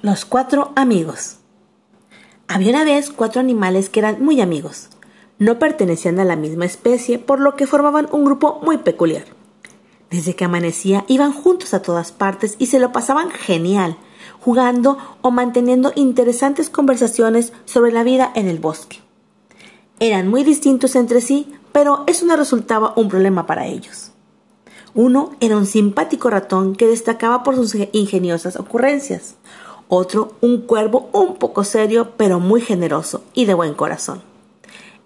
[0.00, 1.38] Los cuatro amigos.
[2.46, 4.90] Había una vez cuatro animales que eran muy amigos.
[5.40, 9.24] No pertenecían a la misma especie, por lo que formaban un grupo muy peculiar.
[10.08, 13.96] Desde que amanecía iban juntos a todas partes y se lo pasaban genial,
[14.38, 19.00] jugando o manteniendo interesantes conversaciones sobre la vida en el bosque.
[19.98, 24.12] Eran muy distintos entre sí, pero eso no resultaba un problema para ellos.
[24.94, 29.34] Uno era un simpático ratón que destacaba por sus ingeniosas ocurrencias.
[29.88, 34.22] Otro, un cuervo un poco serio, pero muy generoso y de buen corazón.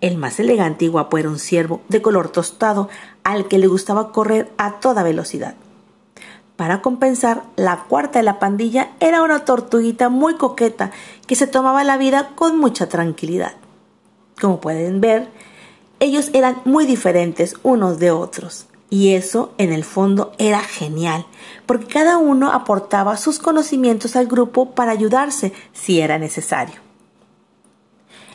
[0.00, 2.88] El más elegante y guapo era un ciervo de color tostado
[3.22, 5.54] al que le gustaba correr a toda velocidad.
[6.56, 10.90] Para compensar, la cuarta de la pandilla era una tortuguita muy coqueta
[11.26, 13.52] que se tomaba la vida con mucha tranquilidad.
[14.40, 15.28] Como pueden ver,
[16.00, 18.66] ellos eran muy diferentes unos de otros.
[18.90, 21.24] Y eso, en el fondo, era genial,
[21.64, 26.80] porque cada uno aportaba sus conocimientos al grupo para ayudarse si era necesario.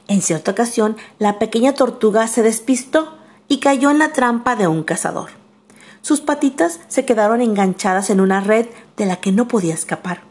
[0.08, 4.84] En cierta ocasión, la pequeña tortuga se despistó y cayó en la trampa de un
[4.84, 5.30] cazador.
[6.02, 10.22] Sus patitas se quedaron enganchadas en una red de la que no podía escapar.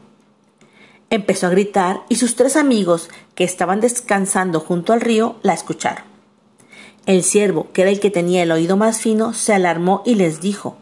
[1.10, 6.13] Empezó a gritar y sus tres amigos, que estaban descansando junto al río, la escucharon.
[7.06, 10.40] El siervo, que era el que tenía el oído más fino, se alarmó y les
[10.40, 10.76] dijo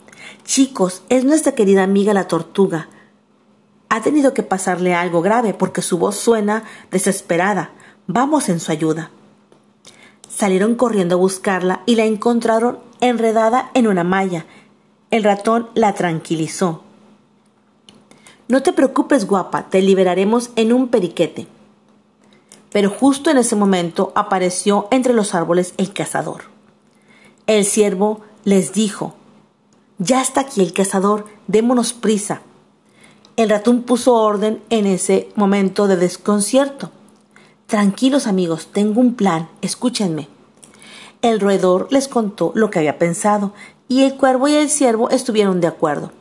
[0.45, 2.89] Chicos, es nuestra querida amiga la tortuga.
[3.89, 6.63] Ha tenido que pasarle algo grave porque su voz suena
[6.93, 7.73] desesperada.
[8.07, 9.11] Vamos en su ayuda.
[10.29, 14.47] Salieron corriendo a buscarla y la encontraron enredada en una malla.
[15.11, 16.85] El ratón la tranquilizó.
[18.47, 21.49] No te preocupes, guapa, te liberaremos en un periquete
[22.73, 26.45] pero justo en ese momento apareció entre los árboles el cazador.
[27.47, 29.15] El siervo les dijo,
[29.99, 32.43] Ya está aquí el cazador, démonos prisa.
[33.37, 36.91] El ratón puso orden en ese momento de desconcierto.
[37.67, 40.29] Tranquilos amigos, tengo un plan, escúchenme.
[41.23, 43.53] El roedor les contó lo que había pensado,
[43.89, 46.13] y el cuervo y el ciervo estuvieron de acuerdo.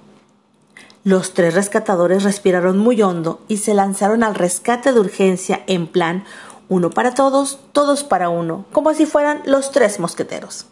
[1.03, 6.25] Los tres rescatadores respiraron muy hondo y se lanzaron al rescate de urgencia en plan
[6.69, 10.67] uno para todos, todos para uno, como si fueran los tres mosqueteros.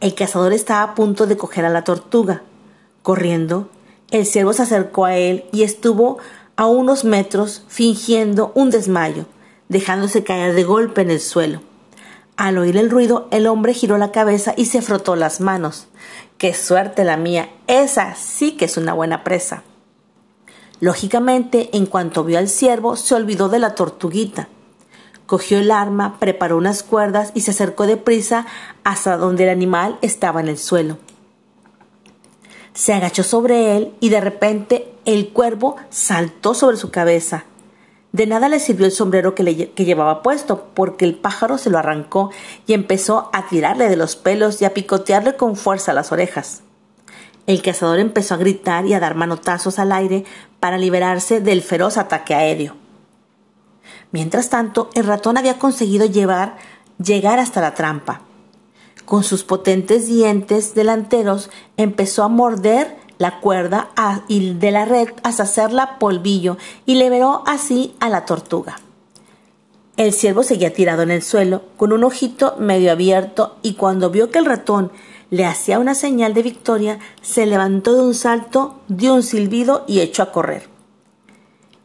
[0.00, 2.42] El cazador estaba a punto de coger a la tortuga.
[3.02, 3.68] Corriendo,
[4.10, 6.18] el ciervo se acercó a él y estuvo
[6.56, 9.26] a unos metros fingiendo un desmayo,
[9.68, 11.60] dejándose caer de golpe en el suelo.
[12.36, 15.86] Al oír el ruido, el hombre giró la cabeza y se frotó las manos.
[16.42, 17.50] ¡Qué suerte la mía!
[17.68, 19.62] Esa sí que es una buena presa.
[20.80, 24.48] Lógicamente, en cuanto vio al ciervo, se olvidó de la tortuguita.
[25.26, 28.44] Cogió el arma, preparó unas cuerdas y se acercó deprisa
[28.82, 30.98] hasta donde el animal estaba en el suelo.
[32.74, 37.44] Se agachó sobre él y de repente el cuervo saltó sobre su cabeza.
[38.12, 39.42] De nada le sirvió el sombrero que,
[39.74, 42.30] llevaba puesto, porque el pájaro se lo arrancó
[42.66, 46.62] y empezó a tirarle de los pelos y a picotearle con fuerza las orejas.
[47.46, 50.24] El cazador empezó a gritar y a dar manotazos al aire
[50.60, 52.76] para liberarse del feroz ataque aéreo.
[54.12, 56.58] Mientras tanto, el ratón había conseguido llegar
[57.38, 58.20] hasta la trampa.
[59.06, 63.88] Con sus potentes dientes delanteros empezó a morder la cuerda
[64.28, 68.80] de la red hasta hacerla polvillo y liberó así a la tortuga.
[69.96, 74.32] El ciervo seguía tirado en el suelo, con un ojito medio abierto, y cuando vio
[74.32, 74.90] que el ratón
[75.30, 80.00] le hacía una señal de victoria, se levantó de un salto, dio un silbido y
[80.00, 80.68] echó a correr.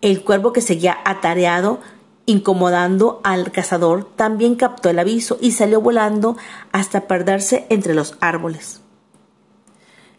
[0.02, 1.82] El cuervo que seguía atareado,
[2.26, 6.36] incomodando al cazador, también captó el aviso y salió volando
[6.72, 8.82] hasta perderse entre los árboles.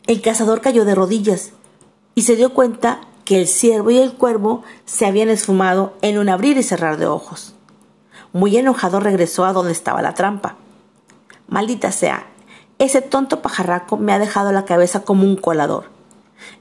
[0.08, 1.52] El cazador cayó de rodillas
[2.14, 6.30] y se dio cuenta que el ciervo y el cuervo se habían esfumado en un
[6.30, 7.54] abrir y cerrar de ojos.
[8.32, 10.56] Muy enojado regresó a donde estaba la trampa.
[11.46, 12.26] Maldita sea,
[12.78, 15.90] ese tonto pajarraco me ha dejado la cabeza como un colador.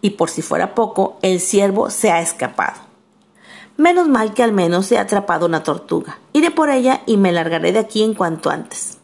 [0.01, 2.81] Y por si fuera poco, el ciervo se ha escapado.
[3.77, 6.19] Menos mal que al menos he atrapado una tortuga.
[6.33, 8.97] Iré por ella y me largaré de aquí en cuanto antes.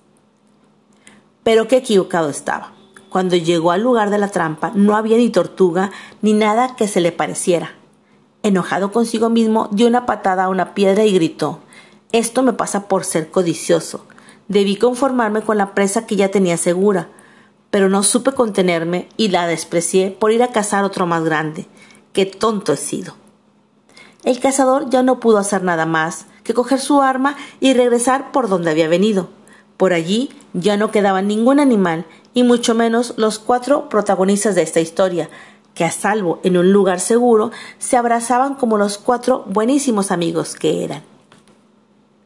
[1.43, 2.73] Pero qué equivocado estaba.
[3.13, 5.91] Cuando llegó al lugar de la trampa no había ni tortuga
[6.23, 7.75] ni nada que se le pareciera.
[8.41, 11.59] Enojado consigo mismo, dio una patada a una piedra y gritó
[12.11, 14.07] Esto me pasa por ser codicioso.
[14.47, 17.09] Debí conformarme con la presa que ya tenía segura,
[17.69, 21.67] pero no supe contenerme y la desprecié por ir a cazar otro más grande.
[22.13, 23.13] Qué tonto he sido.
[24.23, 28.49] El cazador ya no pudo hacer nada más que coger su arma y regresar por
[28.49, 29.29] donde había venido.
[29.77, 34.79] Por allí ya no quedaba ningún animal y mucho menos los cuatro protagonistas de esta
[34.79, 35.29] historia,
[35.73, 40.83] que a salvo en un lugar seguro se abrazaban como los cuatro buenísimos amigos que
[40.83, 41.12] eran.